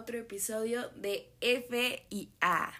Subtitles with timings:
[0.00, 2.72] otro episodio de F y A.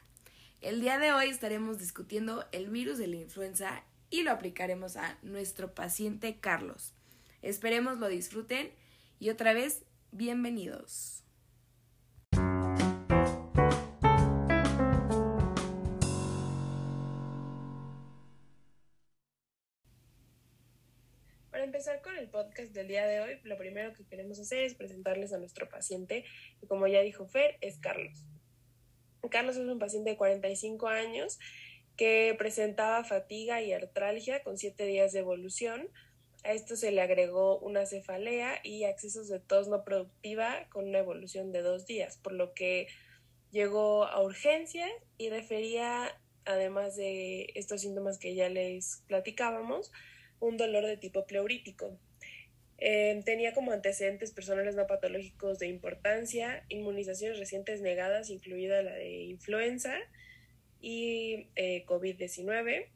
[0.63, 5.19] El día de hoy estaremos discutiendo el virus de la influenza y lo aplicaremos a
[5.23, 6.95] nuestro paciente Carlos.
[7.43, 8.71] Esperemos lo disfruten
[9.19, 11.23] y otra vez, bienvenidos.
[21.81, 25.33] Empezar con el podcast del día de hoy, lo primero que queremos hacer es presentarles
[25.33, 26.27] a nuestro paciente,
[26.61, 28.27] que como ya dijo Fer, es Carlos.
[29.31, 31.39] Carlos es un paciente de 45 años
[31.97, 35.89] que presentaba fatiga y artralgia con 7 días de evolución.
[36.45, 40.99] A esto se le agregó una cefalea y accesos de tos no productiva con una
[40.99, 42.89] evolución de 2 días, por lo que
[43.53, 49.91] llegó a urgencias y refería, además de estos síntomas que ya les platicábamos,
[50.41, 51.99] un dolor de tipo pleurítico.
[52.79, 59.25] Eh, tenía como antecedentes personales no patológicos de importancia, inmunizaciones recientes negadas, incluida la de
[59.25, 59.95] influenza
[60.81, 62.87] y eh, COVID-19,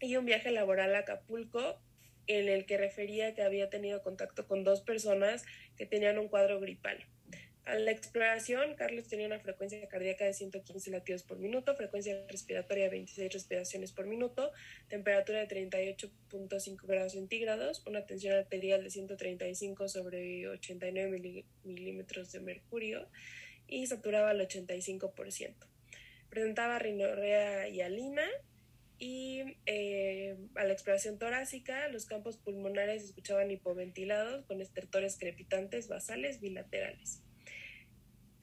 [0.00, 1.78] y un viaje laboral a Acapulco
[2.26, 5.44] en el que refería que había tenido contacto con dos personas
[5.76, 7.06] que tenían un cuadro gripal.
[7.64, 12.84] A la exploración, Carlos tenía una frecuencia cardíaca de 115 latidos por minuto, frecuencia respiratoria
[12.84, 14.52] de 26 respiraciones por minuto,
[14.88, 23.08] temperatura de 38.5 grados centígrados, una tensión arterial de 135 sobre 89 milímetros de mercurio
[23.66, 25.54] y saturaba al 85%.
[26.28, 28.28] Presentaba rinorrea y alina
[28.98, 36.40] y eh, a la exploración torácica los campos pulmonares escuchaban hipoventilados con estertores crepitantes basales
[36.40, 37.23] bilaterales.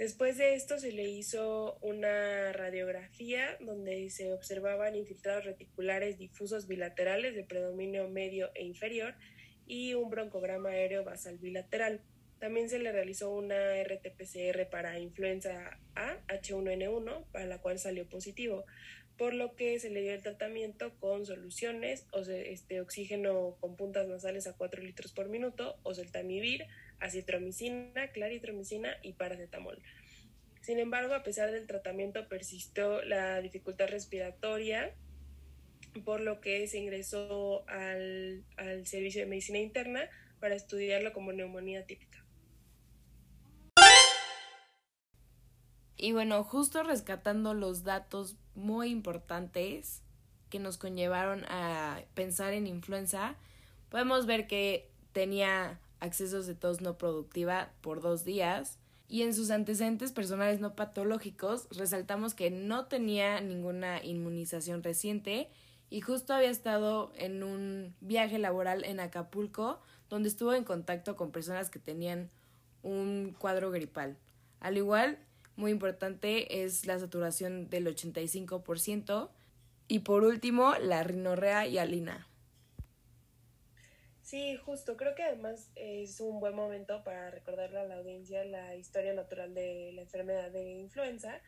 [0.02, 7.36] Después de esto se le hizo una radiografía donde se observaban infiltrados reticulares difusos bilaterales
[7.36, 9.14] de predominio medio e inferior
[9.68, 12.02] y un broncograma aéreo basal bilateral.
[12.40, 18.66] También se le realizó una RT-PCR para influenza A, H1N1, para la cual salió positivo,
[19.20, 24.08] por lo que se le dio el tratamiento con soluciones, o este, oxígeno con puntas
[24.08, 26.66] nasales a 4 litros por minuto, o celtamivir,
[27.02, 29.82] acitromicina, claritromicina y paracetamol.
[30.62, 34.94] Sin embargo, a pesar del tratamiento persistió la dificultad respiratoria,
[36.06, 40.10] por lo que se ingresó al, al servicio de medicina interna
[40.40, 42.24] para estudiarlo como neumonía típica.
[45.98, 50.02] Y bueno, justo rescatando los datos muy importantes
[50.50, 53.36] que nos conllevaron a pensar en influenza,
[53.90, 59.52] podemos ver que tenía accesos de tos no productiva por dos días y en sus
[59.52, 65.50] antecedentes personales no patológicos resaltamos que no tenía ninguna inmunización reciente
[65.90, 69.80] y justo había estado en un viaje laboral en Acapulco
[70.10, 72.30] donde estuvo en contacto con personas que tenían
[72.84, 74.18] un cuadro gripal.
[74.60, 75.20] Al igual,
[75.56, 79.30] muy importante es la saturación del 85%
[79.88, 82.28] y por último la rinorrea y alina.
[84.32, 84.96] Sí, justo.
[84.96, 89.54] Creo que además es un buen momento para recordarle a la audiencia la historia natural
[89.54, 91.42] de la enfermedad de influenza.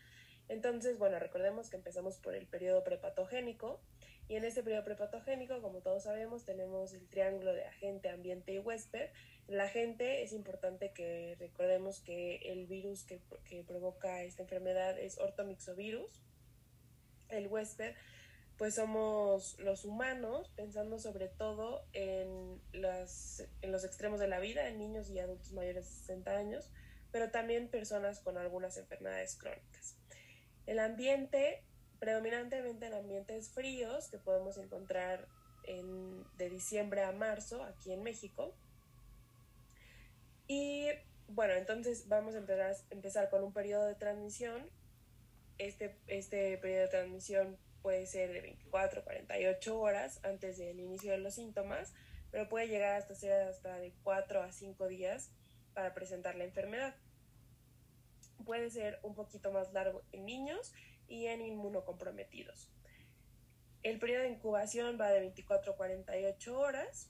[0.50, 3.80] Entonces, bueno, recordemos que empezamos por el periodo prepatogénico
[4.28, 8.60] y en este periodo prepatogénico, como todos sabemos, tenemos el triángulo de agente, ambiente y
[8.60, 9.12] huésped.
[9.48, 15.20] El agente es importante que recordemos que el virus que, que provoca esta enfermedad es
[15.20, 16.12] ortomixovirus.
[17.30, 17.96] El huésped
[18.58, 24.68] pues somos los humanos, pensando sobre todo en, las, en los extremos de la vida,
[24.68, 26.70] en niños y adultos mayores de 60 años,
[27.12, 29.96] pero también personas con algunas enfermedades crónicas.
[30.66, 31.64] El ambiente,
[32.00, 35.28] predominantemente en ambientes fríos, que podemos encontrar
[35.66, 38.54] en, de diciembre a marzo aquí en México.
[40.48, 40.88] Y
[41.28, 44.70] bueno, entonces vamos a empezar, empezar con un periodo de transmisión.
[45.58, 51.12] Este, este periodo de transmisión puede ser de 24 a 48 horas antes del inicio
[51.12, 51.94] de los síntomas,
[52.32, 55.30] pero puede llegar hasta ser hasta de 4 a 5 días
[55.76, 56.96] para presentar la enfermedad.
[58.46, 60.74] Puede ser un poquito más largo en niños
[61.08, 62.70] y en inmunocomprometidos.
[63.84, 67.10] El periodo de incubación va de 24 a 48 horas.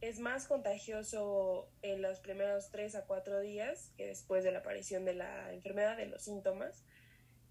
[0.00, 5.04] Es más contagioso en los primeros 3 a 4 días que después de la aparición
[5.04, 6.84] de la enfermedad, de los síntomas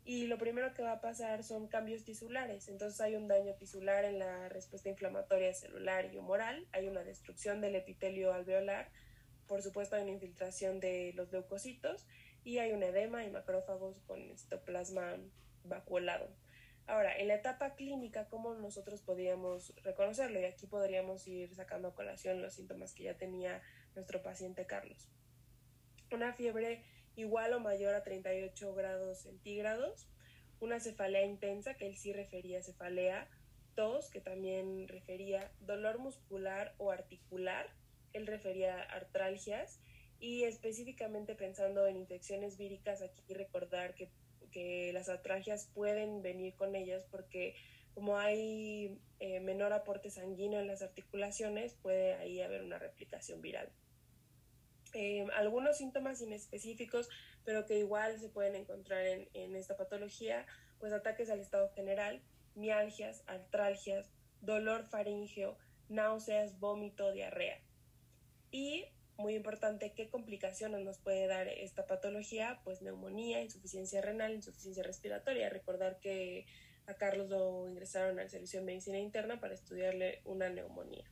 [0.05, 2.67] y lo primero que va a pasar son cambios tisulares.
[2.67, 7.59] Entonces hay un daño tisular en la respuesta inflamatoria celular y humoral, hay una destrucción
[7.59, 8.91] del epitelio alveolar,
[9.47, 12.05] por supuesto hay una infiltración de los leucocitos
[12.43, 15.17] y hay un edema y macrófagos con estoplasma
[15.63, 16.29] vacuolado.
[16.85, 20.39] Ahora, en la etapa clínica, ¿cómo nosotros podríamos reconocerlo?
[20.39, 23.63] Y aquí podríamos ir sacando a colación los síntomas que ya tenía
[23.95, 25.09] nuestro paciente Carlos.
[26.11, 26.83] Una fiebre
[27.15, 30.07] igual o mayor a 38 grados centígrados,
[30.59, 33.29] una cefalea intensa, que él sí refería a cefalea,
[33.75, 37.69] tos, que también refería dolor muscular o articular,
[38.13, 39.79] él refería a artralgias,
[40.19, 44.09] y específicamente pensando en infecciones víricas, aquí recordar que
[44.55, 47.55] que las atragias pueden venir con ellas porque
[47.93, 53.69] como hay eh, menor aporte sanguíneo en las articulaciones, puede ahí haber una replicación viral.
[54.97, 57.09] Eh, algunos síntomas inespecíficos,
[57.43, 60.45] pero que igual se pueden encontrar en, en esta patología,
[60.79, 62.21] pues ataques al estado general,
[62.55, 64.09] mialgias, artralgias,
[64.39, 65.57] dolor faríngeo,
[65.89, 67.59] náuseas, vómito, diarrea.
[68.51, 68.85] Y
[69.17, 72.61] muy importante, ¿qué complicaciones nos puede dar esta patología?
[72.63, 75.49] Pues neumonía, insuficiencia renal, insuficiencia respiratoria.
[75.49, 76.45] Recordar que
[76.85, 81.03] a Carlos lo ingresaron al servicio de medicina interna para estudiarle una neumonía.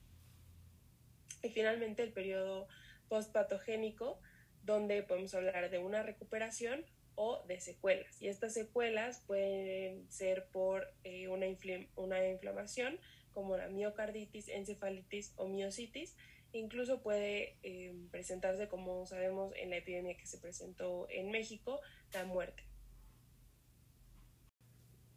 [1.41, 2.69] Y finalmente el periodo
[3.13, 4.19] postpatogénico,
[4.63, 6.83] donde podemos hablar de una recuperación
[7.13, 8.19] o de secuelas.
[8.19, 12.99] Y estas secuelas pueden ser por eh, una, inflamación
[13.31, 16.15] como la miocarditis, encefalitis o miocitis,
[16.55, 21.79] Incluso puede eh, presentarse, como sabemos en la epidemia que se presentó en México,
[22.13, 22.63] la muerte.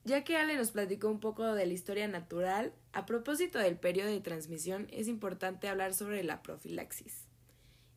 [0.05, 4.09] Ya que Ale nos platicó un poco de la historia natural, a propósito del periodo
[4.09, 7.27] de transmisión es importante hablar sobre la profilaxis.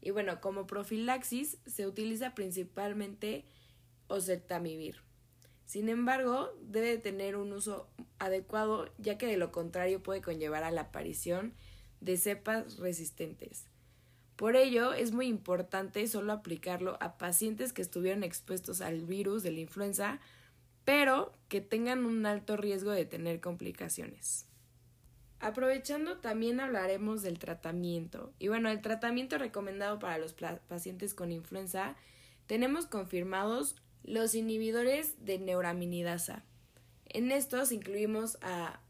[0.02, 3.46] Y bueno, como profilaxis se utiliza principalmente
[4.08, 5.02] oseltamivir.
[5.66, 7.88] Sin embargo, debe tener un uso
[8.18, 11.54] adecuado ya que de lo contrario puede conllevar a la aparición
[12.02, 13.68] de cepas resistentes.
[14.36, 19.52] Por ello, es muy importante solo aplicarlo a pacientes que estuvieron expuestos al virus de
[19.52, 20.20] la influenza,
[20.86, 24.49] pero que tengan un alto riesgo de tener complicaciones.
[25.40, 28.34] Aprovechando, también hablaremos del tratamiento.
[28.40, 30.34] Y bueno, el tratamiento recomendado para los
[30.68, 31.96] pacientes con influenza,
[32.46, 36.44] tenemos confirmados los inhibidores de neuraminidasa.
[37.06, 38.82] En estos incluimos a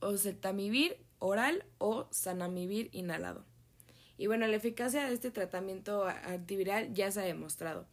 [0.00, 3.44] oseltamivir oral o sanamivir inhalado.
[4.18, 7.86] Y bueno, la eficacia de este tratamiento antiviral ya se ha demostrado.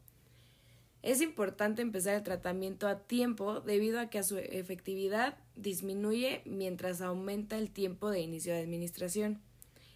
[1.03, 7.57] Es importante empezar el tratamiento a tiempo debido a que su efectividad disminuye mientras aumenta
[7.57, 9.41] el tiempo de inicio de administración.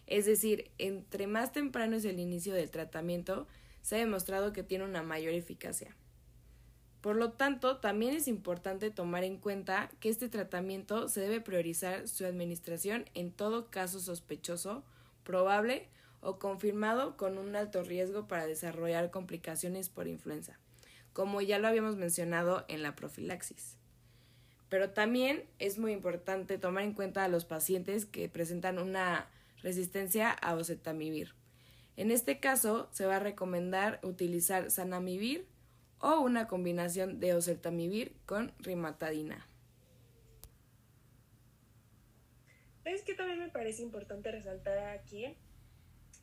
[0.06, 3.46] Es decir, entre más temprano es el inicio del tratamiento,
[3.80, 5.96] se ha demostrado que tiene una mayor eficacia.
[7.00, 12.06] Por lo tanto, también es importante tomar en cuenta que este tratamiento se debe priorizar
[12.06, 14.84] su administración en todo caso sospechoso,
[15.24, 15.88] probable
[16.20, 20.58] o confirmado con un alto riesgo para desarrollar complicaciones por influenza,
[21.12, 23.76] como ya lo habíamos mencionado en la profilaxis.
[24.68, 29.28] Pero también es muy importante tomar en cuenta a los pacientes que presentan una
[29.62, 31.34] resistencia a oseltamivir.
[31.96, 35.46] En este caso, se va a recomendar utilizar sanamivir
[36.00, 39.46] o una combinación de oseltamivir con rimatadina.
[42.84, 45.36] ¿Sabes que también me parece importante resaltar aquí?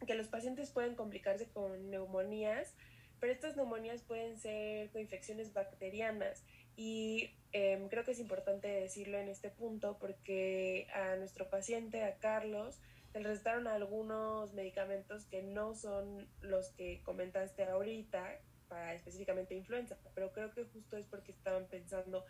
[0.07, 2.73] Que los pacientes pueden complicarse con neumonías,
[3.19, 6.43] pero estas neumonías pueden ser con infecciones bacterianas
[6.75, 12.17] y em, creo que es importante decirlo en este punto porque a nuestro paciente, a
[12.17, 12.79] Carlos,
[13.13, 20.31] le recetaron algunos medicamentos que no son los que comentaste ahorita, para específicamente influenza, pero
[20.31, 22.25] creo que justo es porque estaban pensando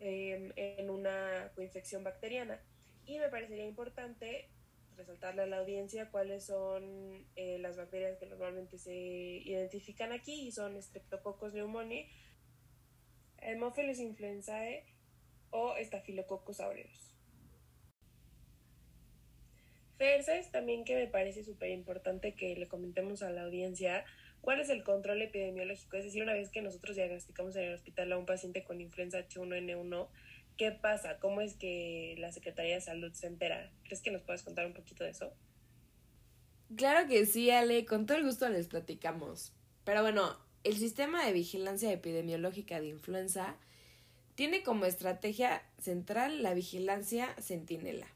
[0.00, 2.60] em, en una coinfección bacteriana.
[3.04, 4.48] Y me parecería importante
[4.96, 10.52] resaltarle a la audiencia cuáles son eh, las bacterias que normalmente se identifican aquí y
[10.52, 12.08] son Streptococcus pneumoniae,
[13.42, 14.84] Haemophilus influenzae
[15.50, 17.12] o Staphylococcus aureus.
[19.98, 24.04] Fer, también que me parece súper importante que le comentemos a la audiencia
[24.46, 25.96] ¿Cuál es el control epidemiológico?
[25.96, 29.18] Es decir, una vez que nosotros diagnosticamos en el hospital a un paciente con influenza
[29.18, 30.08] H1N1,
[30.56, 31.18] ¿qué pasa?
[31.18, 33.70] ¿Cómo es que la Secretaría de Salud se entera?
[33.84, 35.32] ¿Crees que nos puedes contar un poquito de eso?
[36.76, 39.52] Claro que sí, Ale, con todo el gusto les platicamos.
[39.84, 43.56] Pero bueno, el sistema de vigilancia epidemiológica de influenza
[44.34, 48.08] tiene como estrategia central la vigilancia centinela.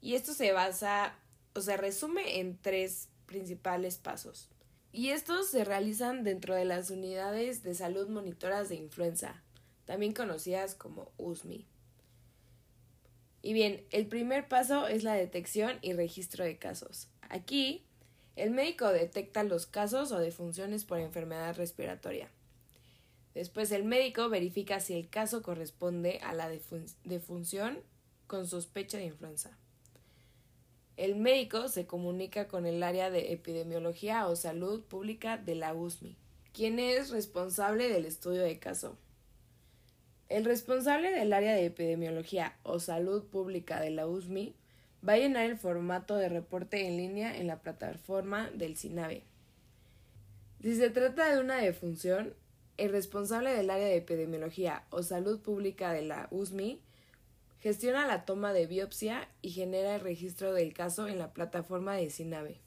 [0.00, 1.14] Y esto se basa,
[1.54, 4.50] o se resume en tres principales pasos
[4.92, 9.42] y estos se realizan dentro de las unidades de salud monitoras de influenza,
[9.90, 11.66] también conocidas como USMI.
[13.42, 17.08] Y bien, el primer paso es la detección y registro de casos.
[17.22, 17.82] Aquí,
[18.36, 22.30] el médico detecta los casos o defunciones por enfermedad respiratoria.
[23.34, 26.48] Después el médico verifica si el caso corresponde a la
[27.02, 27.80] defunción
[28.28, 29.58] con sospecha de influenza.
[30.96, 36.16] El médico se comunica con el área de epidemiología o salud pública de la USMI,
[36.52, 38.96] quien es responsable del estudio de caso.
[40.30, 44.54] El responsable del área de epidemiología o salud pública de la USMI
[45.06, 49.24] va a llenar el formato de reporte en línea en la plataforma del CINAVE.
[50.62, 52.32] Si se trata de una defunción,
[52.76, 56.80] el responsable del área de epidemiología o salud pública de la USMI
[57.58, 62.08] gestiona la toma de biopsia y genera el registro del caso en la plataforma de
[62.08, 62.60] CINAVE.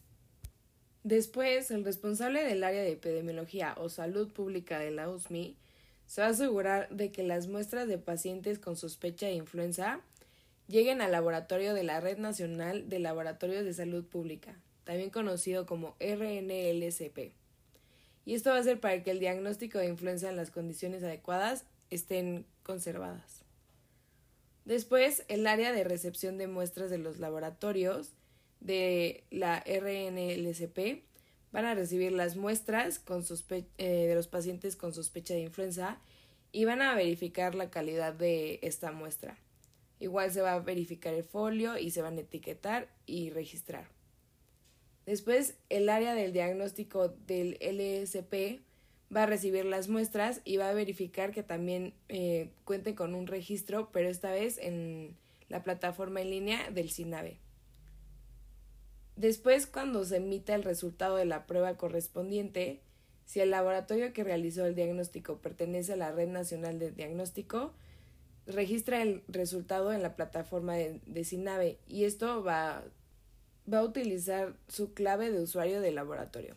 [1.06, 5.56] Después, el responsable del área de epidemiología o salud pública de la USMI
[6.06, 10.02] se va a asegurar de que las muestras de pacientes con sospecha de influenza
[10.68, 15.96] lleguen al laboratorio de la Red Nacional de Laboratorios de Salud Pública, también conocido como
[16.00, 17.34] RNLSP.
[18.26, 21.66] Y esto va a ser para que el diagnóstico de influenza en las condiciones adecuadas
[21.90, 23.44] estén conservadas.
[24.66, 28.14] Después, el área de recepción de muestras de los laboratorios
[28.62, 31.04] de la RNLSP
[31.54, 33.02] van a recibir las muestras
[33.78, 36.00] eh, de los pacientes con sospecha de influenza
[36.52, 39.38] y van a verificar la calidad de esta muestra.
[40.00, 43.88] Igual se va a verificar el folio y se van a etiquetar y registrar.
[45.06, 48.62] Después, el área del diagnóstico del LSP
[49.16, 53.28] va a recibir las muestras y va a verificar que también eh, cuente con un
[53.28, 55.16] registro, pero esta vez en
[55.50, 57.43] la plataforma en línea del CINAVE.
[59.16, 62.82] Después, cuando se emita el resultado de la prueba correspondiente,
[63.26, 67.74] si el laboratorio que realizó el diagnóstico pertenece a la Red Nacional de Diagnóstico,
[68.46, 72.84] registra el resultado en la plataforma de, de CINAVE y esto va,
[73.72, 76.56] va a utilizar su clave de usuario del laboratorio.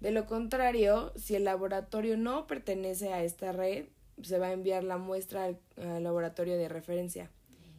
[0.00, 3.86] De lo contrario, si el laboratorio no pertenece a esta red,
[4.22, 5.58] se va a enviar la muestra al,
[6.02, 7.30] laboratorio de referencia.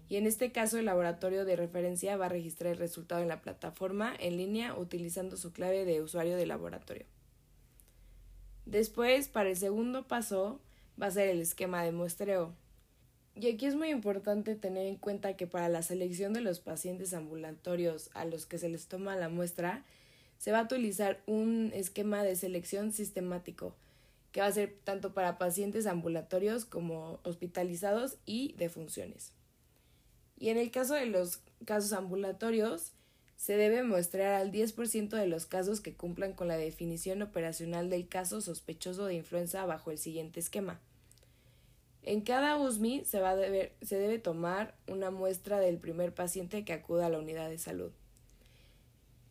[0.09, 3.41] Y en este caso, el laboratorio de referencia va a registrar el resultado en la
[3.41, 7.05] plataforma en línea utilizando su clave de usuario de laboratorio.
[8.65, 10.59] Después, para el segundo paso,
[10.99, 12.53] va a ser el esquema de muestreo.
[13.35, 17.13] Y aquí es muy importante tener en cuenta que para la selección de los pacientes
[17.13, 19.85] ambulatorios a los que se les toma la muestra,
[20.39, 23.75] se va a utilizar un esquema de selección sistemático
[24.31, 29.33] que va a ser tanto para pacientes ambulatorios como hospitalizados y de funciones.
[30.39, 32.93] Y en el caso de los casos ambulatorios,
[33.35, 38.07] se debe muestrar al 10% de los casos que cumplan con la definición operacional del
[38.07, 40.79] caso sospechoso de influenza bajo el siguiente esquema.
[42.03, 46.73] En cada USMI se, va a se debe tomar una muestra del primer paciente que
[46.73, 47.91] acuda a la unidad de salud.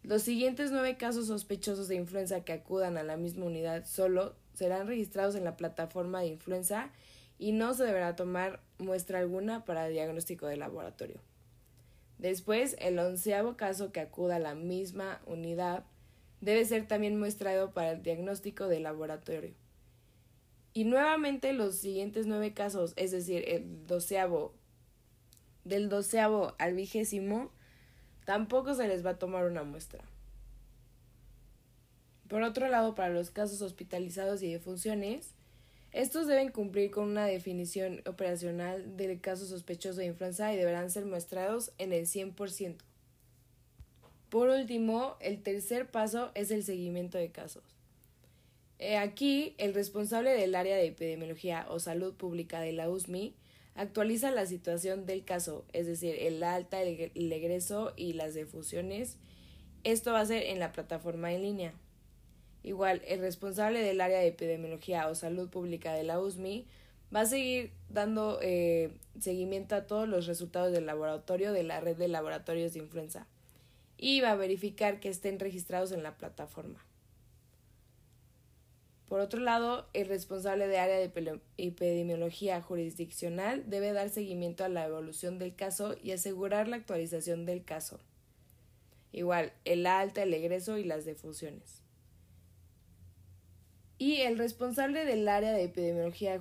[0.03, 4.87] Los siguientes nueve casos sospechosos de influenza que acudan a la misma unidad solo serán
[4.87, 6.91] registrados en la plataforma de influenza
[7.39, 11.21] y no se deberá tomar muestra alguna para diagnóstico de laboratorio.
[12.19, 15.85] Después, el onceavo caso que acuda a la misma unidad
[16.41, 19.55] debe ser también muestrado para el diagnóstico de laboratorio.
[20.75, 24.55] Y nuevamente los siguientes nueve casos, es decir, el doceavo,
[25.65, 27.51] del doceavo al vigésimo,
[28.25, 30.05] tampoco se les va a tomar una muestra.
[32.29, 35.35] Por otro lado, para los casos hospitalizados y de funciones,
[35.93, 41.07] estos deben cumplir con una definición operacional del caso sospechoso de influenza y deberán ser
[41.07, 42.77] muestrados en el 100%.
[44.29, 47.65] Por último, el tercer paso es el seguimiento de casos.
[49.01, 53.35] Aquí, el responsable del área de epidemiología o salud pública de la USMI
[53.75, 59.17] actualiza la situación del caso, es decir, el alta, el, egreso y las defusiones.
[59.85, 61.73] Esto va a ser en la plataforma en línea.
[62.63, 66.67] Igual, el responsable del área de epidemiología o salud pública de la USMI
[67.15, 71.97] va a seguir dando eh, seguimiento a todos los resultados del laboratorio de la red
[71.97, 73.27] de laboratorios de influenza
[73.97, 76.85] y va a verificar que estén registrados en la plataforma.
[79.09, 84.85] Por otro lado, el responsable de área de epidemiología jurisdiccional debe dar seguimiento a la
[84.85, 87.99] evolución del caso y asegurar la actualización del caso.
[89.11, 91.81] Igual, el alta, el egreso y las defunciones.
[93.99, 96.41] Y el responsable del área de epidemiología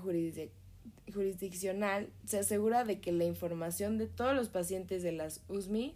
[1.12, 5.96] jurisdiccional se asegura de que la información de todos los pacientes de las USMI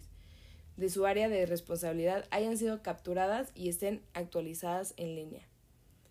[0.76, 5.42] de su área de responsabilidad hayan sido capturadas y estén actualizadas en línea.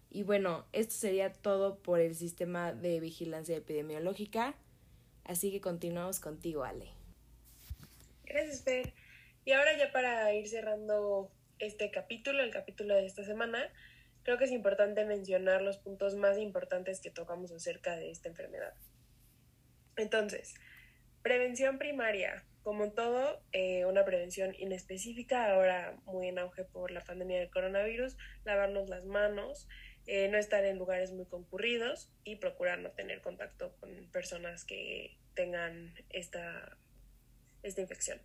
[0.09, 4.55] Y bueno, esto sería todo por el sistema de vigilancia epidemiológica.
[5.23, 6.87] Así que continuamos contigo, Ale.
[8.25, 8.93] Gracias, Fer.
[9.45, 13.69] Y ahora ya para ir cerrando este capítulo, el capítulo de esta semana,
[14.23, 18.73] creo que es importante mencionar los puntos más importantes que tocamos acerca de esta enfermedad.
[19.97, 20.55] Entonces,
[21.21, 22.45] prevención primaria.
[22.63, 28.17] Como todo, eh, una prevención inespecífica, ahora muy en auge por la pandemia del coronavirus,
[28.45, 29.67] lavarnos las manos,
[30.05, 35.17] eh, no estar en lugares muy concurridos y procurar no tener contacto con personas que
[35.33, 36.77] tengan esta,
[37.63, 38.21] esta infección.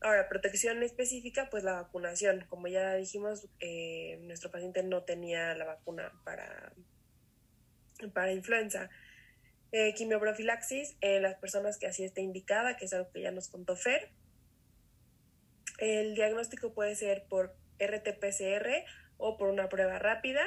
[0.00, 2.46] Ahora, protección específica, pues la vacunación.
[2.48, 6.72] Como ya dijimos, eh, nuestro paciente no tenía la vacuna para,
[8.12, 8.90] para influenza.
[9.72, 13.48] Eh, quimioprofilaxis en las personas que así esté indicada, que es algo que ya nos
[13.48, 14.10] contó Fer.
[15.78, 18.84] El diagnóstico puede ser por RT-PCR
[19.16, 20.42] o por una prueba rápida.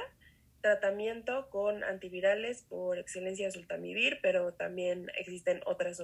[0.62, 6.02] Tratamiento con antivirales por excelencia de sultamivir, pero también existen otras,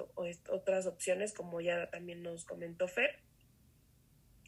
[0.50, 3.20] otras opciones, como ya también nos comentó Fer.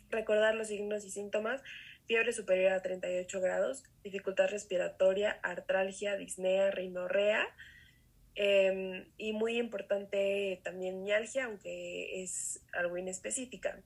[0.10, 1.62] Recordar los signos y síntomas,
[2.06, 7.48] fiebre superior a 38 grados, dificultad respiratoria, artralgia, disnea, rinorrea,
[8.42, 13.82] Em, y muy importante también mialgia, aunque es algo inespecífica.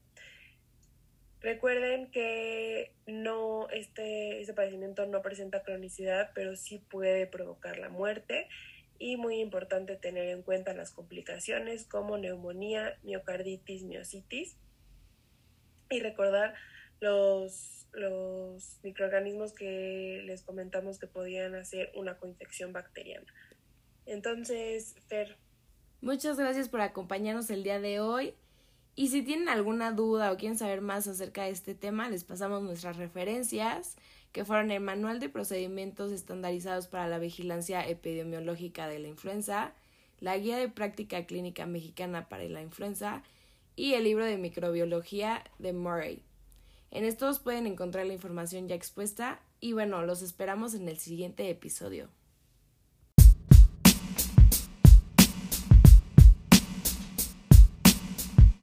[1.40, 8.48] Recuerden que no este, este padecimiento no presenta cronicidad, pero sí puede provocar la muerte.
[9.00, 14.56] Y muy importante tener en cuenta las complicaciones como neumonía, miocarditis, miocitis.
[15.94, 16.54] Y recordar
[17.00, 23.32] los, los microorganismos que les comentamos que podían hacer una coinfección bacteriana.
[24.06, 25.38] Entonces, Fer.
[26.02, 28.34] Muchas gracias por acompañarnos el día de hoy.
[28.96, 32.62] Y si tienen alguna duda o quieren saber más acerca de este tema, les pasamos
[32.62, 33.96] nuestras referencias,
[34.32, 39.74] que fueron el Manual de Procedimientos Estandarizados para la Vigilancia Epidemiológica de la Influenza,
[40.20, 43.24] la Guía de Práctica Clínica Mexicana para la Influenza
[43.76, 46.24] y el libro de Microbiología de Murray.
[46.92, 51.50] En estos pueden encontrar la información ya expuesta y bueno, los esperamos en el siguiente
[51.50, 52.10] episodio.